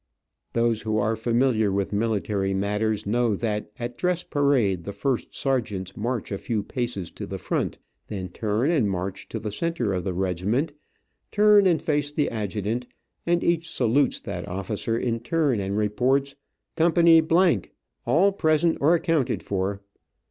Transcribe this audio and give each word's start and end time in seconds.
Those 0.53 0.81
who 0.81 0.97
are 0.97 1.15
familiar 1.15 1.71
with 1.71 1.93
military 1.93 2.55
matters, 2.55 3.05
know 3.05 3.35
that 3.35 3.69
at 3.77 3.99
dress 3.99 4.23
parade 4.23 4.83
the 4.83 4.93
first 4.93 5.35
sergeants 5.35 5.95
march 5.95 6.31
a 6.31 6.39
few 6.39 6.63
paces 6.63 7.11
to 7.11 7.27
the 7.27 7.37
front, 7.37 7.77
then 8.07 8.29
turn 8.29 8.71
and 8.71 8.89
march 8.89 9.29
to 9.29 9.37
the 9.37 9.51
center 9.51 9.93
of 9.93 10.03
the 10.03 10.15
regiment, 10.15 10.73
turn 11.31 11.67
and 11.67 11.79
face 11.79 12.09
the 12.11 12.31
adjutant, 12.31 12.87
and 13.27 13.43
each 13.43 13.69
salutes 13.71 14.19
that 14.21 14.47
officer 14.47 14.97
in 14.97 15.19
turn, 15.19 15.59
and 15.59 15.77
reports, 15.77 16.35
"Co., 16.75 16.91
all 18.07 18.31
present 18.31 18.79
or 18.81 18.95
accounted 18.95 19.43
for." 19.43 19.81